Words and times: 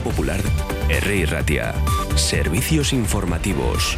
Popular, 0.00 0.40
R. 0.88 1.26
Ratia. 1.26 1.74
Servicios 2.16 2.92
informativos. 2.92 3.96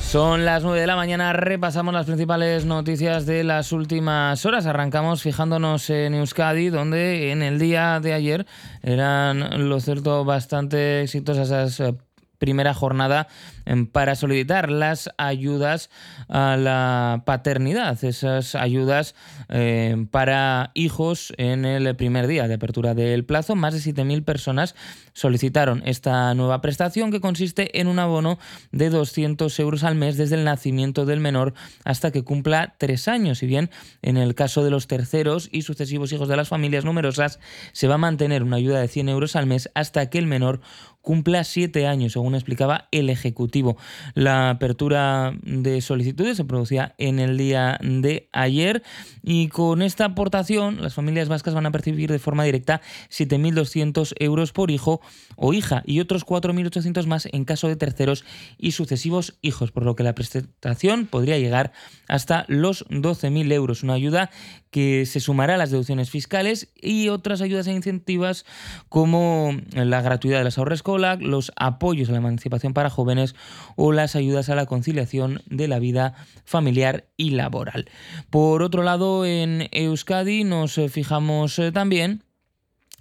Son 0.00 0.44
las 0.44 0.62
9 0.62 0.80
de 0.80 0.86
la 0.86 0.96
mañana, 0.96 1.32
repasamos 1.32 1.92
las 1.92 2.06
principales 2.06 2.64
noticias 2.64 3.26
de 3.26 3.42
las 3.42 3.72
últimas 3.72 4.46
horas. 4.46 4.64
Arrancamos 4.66 5.20
fijándonos 5.20 5.90
en 5.90 6.14
Euskadi, 6.14 6.70
donde 6.70 7.32
en 7.32 7.42
el 7.42 7.58
día 7.58 7.98
de 8.00 8.14
ayer 8.14 8.46
eran, 8.82 9.68
lo 9.68 9.80
cierto, 9.80 10.24
bastante 10.24 11.02
exitosas 11.02 11.48
esas 11.48 11.80
eh, 11.80 11.94
primera 12.38 12.74
jornada 12.74 13.28
em, 13.64 13.86
para 13.86 14.14
solicitar 14.14 14.70
las 14.70 15.10
ayudas 15.18 15.90
a 16.28 16.56
la 16.56 17.22
paternidad, 17.26 18.02
esas 18.04 18.54
ayudas 18.54 19.14
em, 19.48 20.06
para 20.06 20.70
hijos 20.74 21.32
en 21.36 21.64
el 21.64 21.94
primer 21.96 22.26
día 22.26 22.48
de 22.48 22.54
apertura 22.54 22.94
del 22.94 23.24
plazo. 23.24 23.56
Más 23.56 23.74
de 23.74 23.80
7.000 23.80 24.24
personas 24.24 24.74
solicitaron 25.12 25.82
esta 25.86 26.34
nueva 26.34 26.60
prestación 26.60 27.10
que 27.10 27.20
consiste 27.20 27.80
en 27.80 27.88
un 27.88 27.98
abono 27.98 28.38
de 28.72 28.90
200 28.90 29.58
euros 29.60 29.84
al 29.84 29.94
mes 29.94 30.16
desde 30.16 30.36
el 30.36 30.44
nacimiento 30.44 31.06
del 31.06 31.20
menor 31.20 31.54
hasta 31.84 32.10
que 32.10 32.22
cumpla 32.22 32.74
tres 32.78 33.08
años. 33.08 33.42
Y 33.42 33.46
bien, 33.46 33.70
en 34.02 34.16
el 34.16 34.34
caso 34.34 34.62
de 34.62 34.70
los 34.70 34.86
terceros 34.86 35.48
y 35.52 35.62
sucesivos 35.62 36.12
hijos 36.12 36.28
de 36.28 36.36
las 36.36 36.48
familias 36.48 36.84
numerosas, 36.84 37.40
se 37.72 37.88
va 37.88 37.94
a 37.94 37.98
mantener 37.98 38.42
una 38.42 38.56
ayuda 38.56 38.80
de 38.80 38.88
100 38.88 39.08
euros 39.08 39.36
al 39.36 39.46
mes 39.46 39.70
hasta 39.74 40.08
que 40.10 40.18
el 40.18 40.26
menor 40.26 40.60
cumpla 41.06 41.44
siete 41.44 41.86
años, 41.86 42.14
según 42.14 42.34
explicaba 42.34 42.88
el 42.90 43.10
Ejecutivo. 43.10 43.76
La 44.14 44.50
apertura 44.50 45.38
de 45.44 45.80
solicitudes 45.80 46.36
se 46.36 46.44
producía 46.44 46.96
en 46.98 47.20
el 47.20 47.38
día 47.38 47.78
de 47.80 48.28
ayer 48.32 48.82
y 49.22 49.46
con 49.46 49.82
esta 49.82 50.04
aportación 50.04 50.82
las 50.82 50.94
familias 50.94 51.28
vascas 51.28 51.54
van 51.54 51.64
a 51.64 51.70
percibir 51.70 52.10
de 52.10 52.18
forma 52.18 52.42
directa 52.42 52.80
7.200 53.08 54.14
euros 54.18 54.50
por 54.50 54.72
hijo 54.72 55.00
o 55.36 55.52
hija 55.52 55.84
y 55.86 56.00
otros 56.00 56.26
4.800 56.26 57.06
más 57.06 57.28
en 57.30 57.44
caso 57.44 57.68
de 57.68 57.76
terceros 57.76 58.24
y 58.58 58.72
sucesivos 58.72 59.38
hijos, 59.42 59.70
por 59.70 59.84
lo 59.84 59.94
que 59.94 60.02
la 60.02 60.16
prestación 60.16 61.06
podría 61.06 61.38
llegar 61.38 61.70
hasta 62.08 62.46
los 62.48 62.84
12.000 62.88 63.52
euros, 63.52 63.84
una 63.84 63.92
ayuda 63.92 64.30
que 64.72 65.06
se 65.06 65.20
sumará 65.20 65.54
a 65.54 65.56
las 65.56 65.70
deducciones 65.70 66.10
fiscales 66.10 66.68
y 66.74 67.08
otras 67.08 67.40
ayudas 67.40 67.66
e 67.66 67.72
incentivas 67.72 68.44
como 68.88 69.56
la 69.72 70.02
gratuidad 70.02 70.38
de 70.38 70.44
las 70.44 70.58
los 70.98 71.52
apoyos 71.56 72.08
a 72.08 72.12
la 72.12 72.18
emancipación 72.18 72.74
para 72.74 72.90
jóvenes 72.90 73.34
o 73.76 73.92
las 73.92 74.16
ayudas 74.16 74.48
a 74.48 74.54
la 74.54 74.66
conciliación 74.66 75.42
de 75.46 75.68
la 75.68 75.78
vida 75.78 76.14
familiar 76.44 77.06
y 77.16 77.30
laboral. 77.30 77.88
Por 78.30 78.62
otro 78.62 78.82
lado, 78.82 79.24
en 79.24 79.68
Euskadi 79.72 80.44
nos 80.44 80.80
fijamos 80.90 81.58
eh, 81.58 81.72
también 81.72 82.25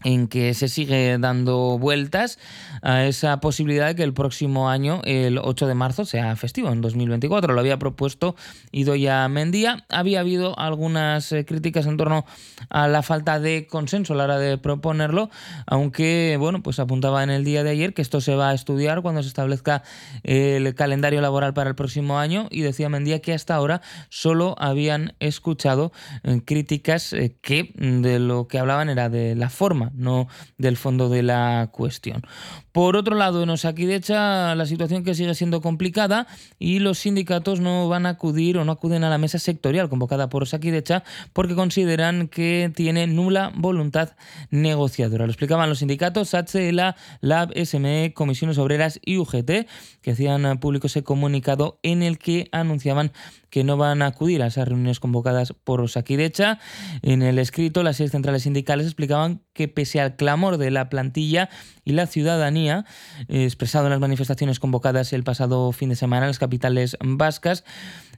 en 0.04 0.28
que 0.28 0.54
se 0.54 0.68
sigue 0.68 1.18
dando 1.18 1.80
vueltas 1.80 2.38
a 2.82 3.06
esa 3.06 3.40
posibilidad 3.40 3.88
de 3.88 3.96
que 3.96 4.04
el 4.04 4.14
próximo 4.14 4.70
año, 4.70 5.02
el 5.04 5.40
8 5.40 5.66
de 5.66 5.74
marzo, 5.74 6.06
sea 6.06 6.36
festivo, 6.36 6.72
en 6.72 6.82
2024. 6.82 7.54
Lo 7.54 7.60
había 7.60 7.80
propuesto 7.80 8.36
Idoya 8.72 9.28
Mendía. 9.30 9.86
Había 9.90 10.20
habido 10.20 10.58
algunas 10.60 11.32
eh, 11.32 11.46
críticas 11.46 11.88
en 11.88 11.98
torno 11.98 12.26
a 12.70 12.88
la 12.88 13.02
falta 13.02 13.40
de 13.40 13.68
consenso 13.68 14.14
a 14.14 14.18
la 14.18 14.26
hora 14.26 14.38
de 14.38 14.58
proponerlo, 14.58 15.30
aunque, 15.66 16.38
bueno, 16.40 16.62
pues 16.62 16.80
apuntaba 16.80 17.24
en 17.24 17.32
el 17.32 17.44
día 17.44 17.64
de 17.64 17.72
ayer 17.72 17.94
que 17.94 18.02
esto 18.02 18.22
se 18.22 18.36
va 18.36 18.50
a 18.50 18.54
estudiar 18.54 19.02
cuando 19.02 19.24
se 19.24 19.30
establezca 19.30 19.84
el 20.24 20.76
calendario 20.76 21.22
laboral 21.22 21.54
para 21.54 21.70
el 21.70 21.76
próximo 21.76 22.20
año 22.20 22.48
y 22.52 22.62
decía 22.62 22.90
Mendía 22.90 23.22
que 23.22 23.34
hasta 23.34 23.56
ahora 23.56 23.82
solo 24.09 24.56
habían 24.59 25.14
escuchado 25.20 25.92
eh, 26.24 26.42
críticas 26.46 27.14
eh, 27.14 27.36
que 27.42 27.72
de 27.76 28.20
lo 28.20 28.48
que 28.48 28.59
hablaban 28.59 28.90
era 28.90 29.09
de 29.09 29.36
la 29.36 29.50
forma 29.50 29.84
no 29.94 30.28
del 30.58 30.78
fondo 30.78 31.09
de 31.09 31.23
la 31.23 31.69
cuestión. 31.72 32.23
Por 32.72 32.96
otro 32.96 33.16
lado, 33.16 33.44
en 33.44 33.50
Osakidecha 33.50 34.56
la 34.56 34.66
situación 34.66 35.03
que 35.03 35.16
sigue 35.16 35.34
siendo 35.35 35.62
complicada 35.62 36.28
y 36.59 36.79
los 36.79 37.00
sindicatos 37.00 37.59
no 37.59 37.88
van 37.88 38.06
a 38.06 38.09
acudir 38.09 38.57
o 38.57 38.66
no 38.66 38.72
acuden 38.72 39.03
a 39.03 39.09
la 39.09 39.18
mesa 39.18 39.40
sectorial 39.40 39.90
convocada 39.90 40.29
por 40.29 40.44
Osakidecha 40.44 41.03
porque 41.34 41.56
consideran 41.56 42.28
que 42.28 42.72
tiene 42.75 43.07
nula 43.07 43.51
voluntad 43.56 44.16
negociadora. 44.50 45.25
Lo 45.25 45.31
explicaban 45.31 45.69
los 45.69 45.79
sindicatos 45.79 46.34
HLA, 46.34 46.95
LAB, 47.22 47.53
SME, 47.66 48.13
Comisiones 48.13 48.57
Obreras 48.57 49.00
y 49.03 49.18
UGT, 49.18 49.68
que 50.01 50.12
hacían 50.12 50.59
público 50.59 50.88
ese 50.88 51.03
comunicado 51.03 51.79
en 51.84 52.03
el 52.03 52.18
que 52.18 52.50
anunciaban 52.51 53.12
que 53.56 53.64
no 53.64 53.78
van 53.78 54.02
a 54.02 54.08
acudir 54.08 54.44
a 54.44 54.48
esas 54.48 54.68
reuniones 54.68 55.00
convocadas 55.00 55.54
por 55.54 55.80
Osakidecha. 55.80 56.60
En 57.02 57.22
el 57.22 57.40
escrito, 57.40 57.84
las 57.84 57.96
seis 57.96 58.12
centrales 58.12 58.44
sindicales 58.44 58.86
explicaban 58.86 59.44
que 59.54 59.70
pese 59.70 60.02
al 60.02 60.18
clamor 60.18 60.58
de 60.58 60.72
la 60.72 60.90
plantilla 60.90 61.48
y 61.86 61.94
la 61.94 62.06
ciudadanía, 62.06 62.84
eh, 63.30 63.46
expresado 63.46 63.86
en 63.86 63.92
las 63.92 64.02
manifestaciones 64.02 64.60
convocadas 64.60 65.14
el 65.14 65.24
pasado 65.24 65.72
fin 65.72 65.88
de 65.88 65.96
semana 65.96 66.26
en 66.26 66.32
las 66.32 66.38
capitales 66.38 66.98
vascas, 67.02 67.64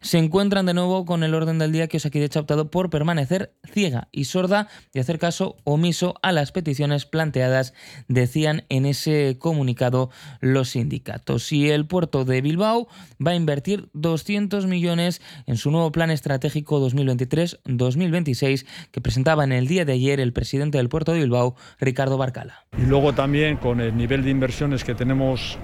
se 0.01 0.17
encuentran 0.17 0.65
de 0.65 0.73
nuevo 0.73 1.05
con 1.05 1.23
el 1.23 1.33
orden 1.33 1.59
del 1.59 1.71
día 1.71 1.87
que 1.87 1.97
Osakidecha 1.97 2.39
ha 2.39 2.41
optado 2.41 2.71
por 2.71 2.89
permanecer 2.89 3.53
ciega 3.71 4.07
y 4.11 4.25
sorda 4.25 4.67
y 4.93 4.99
hacer 4.99 5.19
caso 5.19 5.57
omiso 5.63 6.15
a 6.21 6.31
las 6.31 6.51
peticiones 6.51 7.05
planteadas, 7.05 7.73
decían 8.07 8.63
en 8.69 8.85
ese 8.85 9.37
comunicado 9.39 10.09
los 10.39 10.69
sindicatos. 10.69 11.51
Y 11.51 11.69
el 11.69 11.85
puerto 11.87 12.25
de 12.25 12.41
Bilbao 12.41 12.87
va 13.25 13.31
a 13.31 13.35
invertir 13.35 13.89
200 13.93 14.65
millones 14.67 15.21
en 15.45 15.57
su 15.57 15.71
nuevo 15.71 15.91
plan 15.91 16.11
estratégico 16.11 16.79
2023-2026 16.89 18.65
que 18.91 19.01
presentaba 19.01 19.43
en 19.43 19.51
el 19.51 19.67
día 19.67 19.85
de 19.85 19.93
ayer 19.93 20.19
el 20.19 20.33
presidente 20.33 20.77
del 20.77 20.89
puerto 20.89 21.13
de 21.13 21.19
Bilbao, 21.19 21.55
Ricardo 21.79 22.17
Barcala. 22.17 22.65
Y 22.77 22.85
luego 22.85 23.13
también 23.13 23.57
con 23.57 23.81
el 23.81 23.95
nivel 23.95 24.23
de 24.23 24.29
inversiones 24.29 24.83
que 24.83 24.95
tenemos 24.95 25.57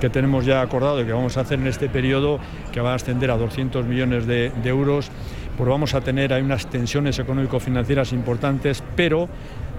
que 0.00 0.10
tenemos 0.10 0.44
ya 0.44 0.60
acordado 0.60 1.00
y 1.00 1.04
que 1.04 1.12
vamos 1.12 1.36
a 1.36 1.40
hacer 1.40 1.58
en 1.58 1.66
este 1.66 1.88
periodo, 1.88 2.38
que 2.72 2.80
va 2.80 2.92
a 2.92 2.94
ascender 2.96 3.30
a 3.30 3.36
200 3.36 3.84
millones 3.86 4.26
de, 4.26 4.52
euros, 4.64 5.10
pues 5.56 5.68
vamos 5.68 5.94
a 5.94 6.00
tener 6.00 6.32
ahí 6.32 6.42
unas 6.42 6.66
tensiones 6.66 7.18
económico-financieras 7.18 8.12
importantes, 8.12 8.82
pero 8.96 9.28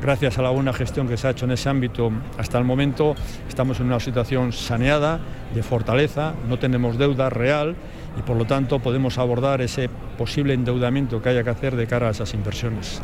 gracias 0.01 0.37
a 0.37 0.41
la 0.41 0.49
buena 0.49 0.73
gestión 0.73 1.07
que 1.07 1.17
se 1.17 1.27
ha 1.27 1.31
hecho 1.31 1.45
en 1.45 1.51
ese 1.51 1.69
ámbito 1.69 2.11
hasta 2.37 2.57
el 2.57 2.63
momento, 2.63 3.15
estamos 3.49 3.79
en 3.79 3.87
una 3.87 3.99
situación 3.99 4.53
saneada, 4.53 5.19
de 5.53 5.63
fortaleza, 5.63 6.33
no 6.47 6.59
tenemos 6.59 6.97
deuda 6.97 7.29
real 7.29 7.75
y 8.17 8.21
por 8.21 8.37
lo 8.37 8.45
tanto 8.45 8.79
podemos 8.79 9.17
abordar 9.17 9.61
ese 9.61 9.89
posible 10.17 10.53
endeudamiento 10.53 11.21
que 11.21 11.29
haya 11.29 11.43
que 11.43 11.49
hacer 11.49 11.75
de 11.75 11.87
cara 11.87 12.07
a 12.07 12.11
esas 12.11 12.33
inversiones. 12.33 13.01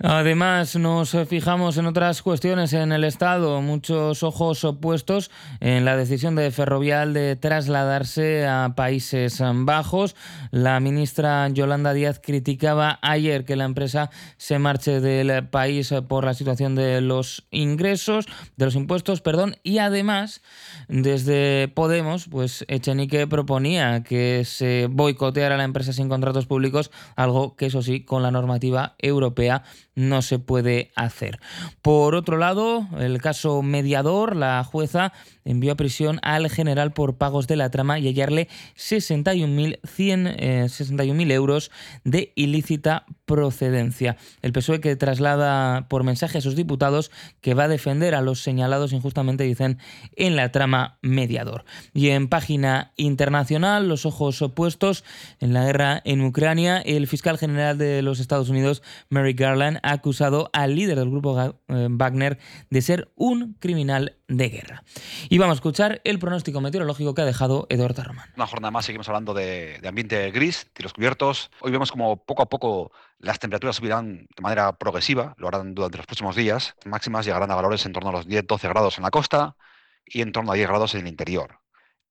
Además, 0.00 0.76
nos 0.76 1.16
fijamos 1.28 1.76
en 1.76 1.86
otras 1.86 2.22
cuestiones 2.22 2.72
en 2.72 2.92
el 2.92 3.02
Estado, 3.02 3.60
muchos 3.60 4.22
ojos 4.22 4.62
opuestos 4.62 5.28
en 5.58 5.84
la 5.84 5.96
decisión 5.96 6.36
de 6.36 6.52
Ferrovial 6.52 7.12
de 7.12 7.34
trasladarse 7.34 8.46
a 8.46 8.74
Países 8.76 9.42
Bajos. 9.42 10.14
La 10.52 10.78
ministra 10.78 11.48
Yolanda 11.48 11.94
Díaz 11.94 12.20
criticaba 12.22 13.00
ayer 13.02 13.44
que 13.44 13.56
la 13.56 13.64
empresa 13.64 14.10
se 14.36 14.60
marche 14.60 15.00
del 15.00 15.48
país 15.48 15.92
por 16.06 16.24
la 16.24 16.34
situación 16.34 16.76
de 16.76 17.00
los 17.00 17.48
ingresos, 17.50 18.26
de 18.56 18.66
los 18.66 18.76
impuestos, 18.76 19.20
perdón, 19.20 19.56
y 19.64 19.78
además, 19.78 20.42
desde 20.86 21.66
Podemos, 21.74 22.28
pues 22.28 22.64
Echenique 22.68 23.26
proponía 23.26 24.04
que 24.04 24.44
se 24.44 24.86
boicoteara 24.88 25.56
la 25.56 25.64
empresa 25.64 25.92
sin 25.92 26.08
contratos 26.08 26.46
públicos, 26.46 26.92
algo 27.16 27.56
que 27.56 27.66
eso 27.66 27.82
sí, 27.82 28.04
con 28.04 28.22
la 28.22 28.30
normativa 28.30 28.94
europea 28.98 29.64
no 29.98 30.22
se 30.22 30.38
puede 30.38 30.92
hacer. 30.94 31.40
Por 31.82 32.14
otro 32.14 32.38
lado, 32.38 32.86
el 32.98 33.20
caso 33.20 33.62
mediador, 33.62 34.36
la 34.36 34.62
jueza 34.62 35.12
envió 35.44 35.72
a 35.72 35.76
prisión 35.76 36.20
al 36.22 36.48
general 36.48 36.92
por 36.92 37.16
pagos 37.16 37.48
de 37.48 37.56
la 37.56 37.70
trama 37.70 37.98
y 37.98 38.06
hallarle 38.06 38.48
61.100 38.76 40.36
eh, 40.38 41.34
euros 41.34 41.72
de 42.04 42.32
ilícita 42.36 43.06
procedencia. 43.28 44.16
El 44.42 44.52
PSOE 44.52 44.80
que 44.80 44.96
traslada 44.96 45.86
por 45.88 46.02
mensaje 46.02 46.38
a 46.38 46.40
sus 46.40 46.56
diputados 46.56 47.12
que 47.40 47.54
va 47.54 47.64
a 47.64 47.68
defender 47.68 48.16
a 48.16 48.22
los 48.22 48.42
señalados 48.42 48.92
injustamente, 48.92 49.44
dicen, 49.44 49.78
en 50.16 50.34
la 50.34 50.50
trama 50.50 50.98
mediador. 51.02 51.64
Y 51.92 52.08
en 52.08 52.28
página 52.28 52.92
internacional, 52.96 53.86
los 53.86 54.06
ojos 54.06 54.40
opuestos 54.42 55.04
en 55.38 55.52
la 55.52 55.64
guerra 55.64 56.00
en 56.04 56.22
Ucrania, 56.22 56.78
el 56.78 57.06
fiscal 57.06 57.38
general 57.38 57.76
de 57.76 58.02
los 58.02 58.18
Estados 58.18 58.48
Unidos, 58.48 58.82
Mary 59.10 59.34
Garland, 59.34 59.78
ha 59.82 59.92
acusado 59.92 60.48
al 60.54 60.74
líder 60.74 60.98
del 60.98 61.10
grupo 61.10 61.38
eh, 61.68 61.88
Wagner 61.90 62.38
de 62.70 62.82
ser 62.82 63.12
un 63.14 63.54
criminal 63.60 64.16
de 64.28 64.48
guerra. 64.48 64.84
Y 65.28 65.38
vamos 65.38 65.54
a 65.54 65.58
escuchar 65.58 66.00
el 66.04 66.18
pronóstico 66.18 66.60
meteorológico 66.60 67.14
que 67.14 67.22
ha 67.22 67.26
dejado 67.26 67.66
Eduardo 67.68 68.04
Román. 68.04 68.30
Una 68.36 68.46
jornada 68.46 68.70
más, 68.70 68.86
seguimos 68.86 69.08
hablando 69.08 69.34
de, 69.34 69.80
ambiente 69.86 70.30
gris, 70.30 70.66
tiros 70.72 70.92
cubiertos. 70.92 71.50
Hoy 71.60 71.72
vemos 71.72 71.90
como 71.90 72.16
poco 72.24 72.42
a 72.42 72.46
poco 72.46 72.92
las 73.18 73.38
temperaturas 73.38 73.76
subirán 73.76 74.28
de 74.36 74.42
manera 74.42 74.72
progresiva, 74.72 75.34
lo 75.38 75.48
harán 75.48 75.74
durante 75.74 75.98
los 75.98 76.06
próximos 76.06 76.36
días. 76.36 76.74
Máximas 76.84 77.26
llegarán 77.26 77.50
a 77.50 77.54
valores 77.56 77.84
en 77.86 77.92
torno 77.92 78.10
a 78.10 78.12
los 78.12 78.28
10-12 78.28 78.68
grados 78.68 78.98
en 78.98 79.04
la 79.04 79.10
costa 79.10 79.56
y 80.04 80.22
en 80.22 80.32
torno 80.32 80.52
a 80.52 80.54
10 80.54 80.68
grados 80.68 80.94
en 80.94 81.02
el 81.02 81.08
interior. 81.08 81.60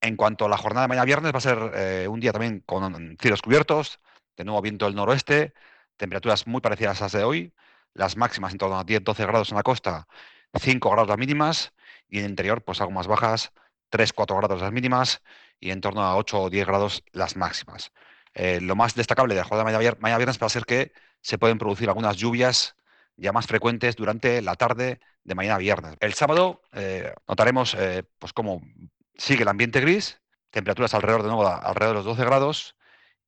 En 0.01 0.15
cuanto 0.15 0.45
a 0.45 0.50
la 0.50 0.57
jornada 0.57 0.83
de 0.83 0.89
mañana 0.89 1.06
viernes, 1.06 1.33
va 1.33 1.38
a 1.38 1.42
ser 1.42 1.71
eh, 1.75 2.07
un 2.07 2.19
día 2.19 2.31
también 2.33 2.62
con 2.65 3.18
cielos 3.19 3.42
cubiertos, 3.42 4.00
de 4.36 4.44
nuevo 4.44 4.62
viento 4.62 4.86
del 4.86 4.95
noroeste, 4.95 5.54
temperaturas 5.95 6.45
muy 6.45 6.62
parecidas 6.62 7.01
a 7.01 7.06
las 7.06 7.13
de 7.13 7.24
hoy, 7.24 7.54
las 7.94 8.18
máximas 8.18 8.51
en 8.51 8.59
torno 8.59 8.77
a 8.77 8.86
10-12 8.86 9.25
grados 9.25 9.50
en 9.51 9.57
la 9.57 9.63
costa, 9.63 10.07
5 10.54 10.89
grados 10.92 11.09
las 11.09 11.18
mínimas, 11.18 11.74
y 12.09 12.19
en 12.19 12.25
el 12.25 12.30
interior, 12.31 12.63
pues 12.63 12.80
algo 12.81 12.92
más 12.92 13.07
bajas, 13.07 13.51
3-4 13.92 14.38
grados 14.38 14.62
las 14.62 14.71
mínimas 14.71 15.21
y 15.59 15.71
en 15.71 15.81
torno 15.81 16.01
a 16.01 16.15
8 16.15 16.42
o 16.42 16.50
10 16.50 16.68
grados 16.68 17.04
las 17.12 17.36
máximas. 17.36 17.92
Eh, 18.39 18.62
lo 18.62 18.75
más 18.75 18.94
destacable 18.94 19.34
de 19.34 19.42
la 19.42 19.45
jornada 19.45 19.68
de 19.68 19.95
mañana, 20.00 20.18
viernes 20.19 20.39
va 20.39 20.45
a 20.45 20.50
ser 20.51 20.66
que 20.66 20.94
se 21.22 21.39
pueden 21.39 21.57
producir 21.57 21.89
algunas 21.89 22.18
lluvias 22.18 22.75
ya 23.16 23.31
más 23.31 23.48
frecuentes 23.48 23.95
durante 23.95 24.44
la 24.44 24.54
tarde 24.54 25.00
de 25.24 25.34
mañana 25.34 25.57
viernes. 25.57 25.95
El 26.00 26.13
sábado 26.13 26.62
eh, 26.74 27.12
notaremos 27.28 27.74
eh, 27.74 28.04
pues 28.19 28.34
cómo 28.34 28.62
sigue 29.16 29.42
el 29.42 29.48
ambiente 29.48 29.81
gris, 29.81 30.22
temperaturas 30.51 30.94
alrededor 30.94 31.24
de 31.24 31.30
nuevo 31.30 31.48
alrededor 31.48 31.95
de 31.95 32.04
los 32.04 32.06
12 32.06 32.25
grados 32.25 32.75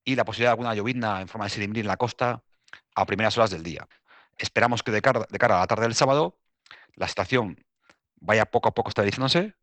y 0.04 0.16
la 0.16 0.26
posibilidad 0.26 0.50
de 0.50 0.54
alguna 0.54 0.76
llovizna 0.76 1.22
en 1.22 1.28
forma 1.28 1.46
de 1.46 1.50
silimbrí 1.50 1.82
en 1.82 1.88
la 1.88 1.98
costa 1.98 2.44
a 2.94 3.06
primeras 3.08 3.36
horas 3.36 3.50
del 3.50 3.64
día. 3.64 3.88
Esperamos 4.38 4.84
que 4.84 4.92
de 4.92 5.02
cara, 5.02 5.26
de 5.28 5.40
cara 5.40 5.58
a 5.58 5.62
la 5.62 5.68
tarde 5.68 5.86
del 5.86 5.96
sábado 5.96 6.38
la 6.94 7.08
estación 7.08 7.66
vaya 8.18 8.46
poco 8.46 8.70
a 8.70 8.76
poco 8.76 8.90
estabilizándose. 8.90 9.56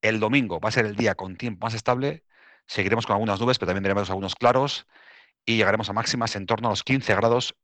El 0.00 0.18
domingo 0.18 0.58
va 0.58 0.70
a 0.70 0.72
ser 0.72 0.86
el 0.86 0.96
día 0.96 1.14
con 1.14 1.36
tiempo 1.36 1.66
más 1.66 1.74
estable. 1.74 2.24
Seguiremos 2.66 3.06
con 3.06 3.14
algunas 3.14 3.40
nubes, 3.40 3.58
pero 3.58 3.68
también 3.68 3.82
veremos 3.82 4.10
algunos 4.10 4.34
claros 4.34 4.86
y 5.44 5.56
llegaremos 5.56 5.88
a 5.90 5.92
máximas 5.92 6.36
en 6.36 6.46
torno 6.46 6.68
a 6.68 6.72
los 6.72 6.84
15 6.84 7.14
grados. 7.14 7.54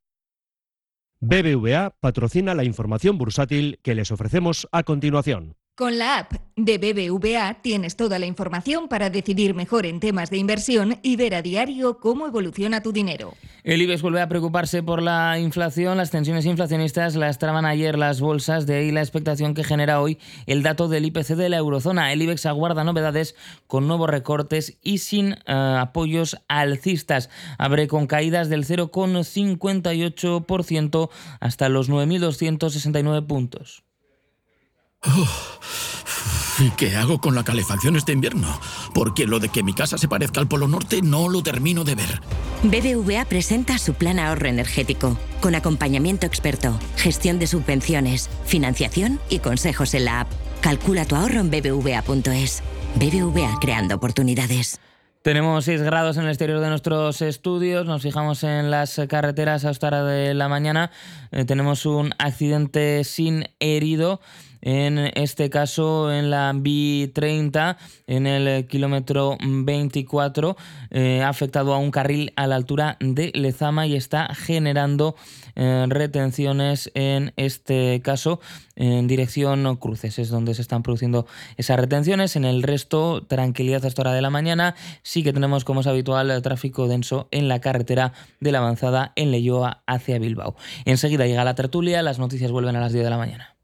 BBVA 1.20 1.96
patrocina 2.00 2.54
la 2.54 2.64
información 2.64 3.18
bursátil 3.18 3.80
que 3.82 3.94
les 3.94 4.10
ofrecemos 4.12 4.68
a 4.70 4.84
continuación. 4.84 5.56
Con 5.78 5.96
la 5.96 6.18
app 6.18 6.34
de 6.56 6.76
BBVA 6.76 7.62
tienes 7.62 7.94
toda 7.94 8.18
la 8.18 8.26
información 8.26 8.88
para 8.88 9.10
decidir 9.10 9.54
mejor 9.54 9.86
en 9.86 10.00
temas 10.00 10.28
de 10.28 10.36
inversión 10.36 10.98
y 11.04 11.14
ver 11.14 11.36
a 11.36 11.42
diario 11.42 12.00
cómo 12.00 12.26
evoluciona 12.26 12.82
tu 12.82 12.90
dinero. 12.90 13.34
El 13.62 13.80
IBEX 13.82 14.02
vuelve 14.02 14.20
a 14.20 14.28
preocuparse 14.28 14.82
por 14.82 15.00
la 15.00 15.38
inflación. 15.38 15.96
Las 15.96 16.10
tensiones 16.10 16.46
inflacionistas 16.46 17.14
las 17.14 17.38
traban 17.38 17.64
ayer 17.64 17.96
las 17.96 18.20
bolsas, 18.20 18.66
de 18.66 18.74
ahí 18.74 18.90
la 18.90 19.02
expectación 19.02 19.54
que 19.54 19.62
genera 19.62 20.00
hoy 20.00 20.18
el 20.46 20.64
dato 20.64 20.88
del 20.88 21.04
IPC 21.04 21.36
de 21.36 21.48
la 21.48 21.58
eurozona. 21.58 22.12
El 22.12 22.22
IBEX 22.22 22.46
aguarda 22.46 22.82
novedades 22.82 23.36
con 23.68 23.86
nuevos 23.86 24.10
recortes 24.10 24.78
y 24.82 24.98
sin 24.98 25.34
eh, 25.34 25.38
apoyos 25.46 26.38
alcistas. 26.48 27.30
Abre 27.56 27.86
con 27.86 28.08
caídas 28.08 28.48
del 28.48 28.66
0,58% 28.66 31.08
hasta 31.38 31.68
los 31.68 31.88
9.269 31.88 33.24
puntos. 33.28 33.84
¿Y 36.58 36.70
qué 36.70 36.96
hago 36.96 37.20
con 37.20 37.36
la 37.36 37.44
calefacción 37.44 37.94
este 37.94 38.12
invierno? 38.12 38.60
Porque 38.92 39.26
lo 39.26 39.38
de 39.38 39.48
que 39.48 39.62
mi 39.62 39.74
casa 39.74 39.96
se 39.96 40.08
parezca 40.08 40.40
al 40.40 40.48
Polo 40.48 40.66
Norte 40.66 41.02
no 41.02 41.28
lo 41.28 41.42
termino 41.42 41.84
de 41.84 41.94
ver. 41.94 42.20
BBVA 42.64 43.24
presenta 43.26 43.78
su 43.78 43.94
plan 43.94 44.18
ahorro 44.18 44.48
energético, 44.48 45.16
con 45.40 45.54
acompañamiento 45.54 46.26
experto, 46.26 46.76
gestión 46.96 47.38
de 47.38 47.46
subvenciones, 47.46 48.28
financiación 48.44 49.20
y 49.30 49.38
consejos 49.38 49.94
en 49.94 50.06
la 50.06 50.20
app. 50.20 50.32
Calcula 50.60 51.04
tu 51.04 51.14
ahorro 51.14 51.40
en 51.40 51.50
bbva.es. 51.50 52.64
BBVA 52.96 53.58
creando 53.60 53.94
oportunidades. 53.94 54.80
Tenemos 55.22 55.64
6 55.66 55.82
grados 55.82 56.16
en 56.16 56.24
el 56.24 56.30
exterior 56.30 56.58
de 56.60 56.68
nuestros 56.68 57.22
estudios, 57.22 57.86
nos 57.86 58.02
fijamos 58.02 58.42
en 58.44 58.70
las 58.70 59.00
carreteras 59.08 59.64
a 59.64 59.70
esta 59.70 59.88
hora 59.88 60.04
de 60.04 60.32
la 60.32 60.48
mañana, 60.48 60.90
eh, 61.32 61.44
tenemos 61.44 61.86
un 61.86 62.14
accidente 62.18 63.04
sin 63.04 63.48
herido 63.60 64.20
en 64.60 64.98
este 65.14 65.50
caso 65.50 66.12
en 66.12 66.30
la 66.30 66.52
B30, 66.52 67.76
en 68.06 68.26
el 68.26 68.66
kilómetro 68.66 69.36
24, 69.40 70.56
eh, 70.90 71.22
ha 71.22 71.28
afectado 71.28 71.74
a 71.74 71.78
un 71.78 71.90
carril 71.90 72.32
a 72.36 72.46
la 72.46 72.56
altura 72.56 72.96
de 73.00 73.32
Lezama 73.34 73.86
y 73.86 73.96
está 73.96 74.34
generando 74.34 75.16
eh, 75.56 75.86
retenciones 75.88 76.90
en 76.94 77.32
este 77.36 78.00
caso 78.02 78.40
en 78.76 79.08
dirección 79.08 79.76
cruces, 79.76 80.18
es 80.18 80.28
donde 80.28 80.54
se 80.54 80.62
están 80.62 80.82
produciendo 80.82 81.26
esas 81.56 81.78
retenciones. 81.78 82.36
En 82.36 82.44
el 82.44 82.62
resto, 82.62 83.24
tranquilidad 83.26 83.84
a 83.84 83.88
esta 83.88 84.02
hora 84.02 84.12
de 84.12 84.22
la 84.22 84.30
mañana. 84.30 84.76
Sí 85.02 85.22
que 85.22 85.32
tenemos, 85.32 85.64
como 85.64 85.80
es 85.80 85.86
habitual, 85.86 86.40
tráfico 86.42 86.86
denso 86.86 87.28
en 87.30 87.48
la 87.48 87.60
carretera 87.60 88.12
de 88.40 88.52
la 88.52 88.58
avanzada 88.58 89.12
en 89.16 89.30
Leyoa 89.30 89.82
hacia 89.86 90.18
Bilbao. 90.18 90.54
Enseguida 90.84 91.26
llega 91.26 91.44
la 91.44 91.54
tertulia, 91.54 92.02
las 92.02 92.18
noticias 92.18 92.50
vuelven 92.50 92.76
a 92.76 92.80
las 92.80 92.92
10 92.92 93.04
de 93.04 93.10
la 93.10 93.18
mañana. 93.18 93.57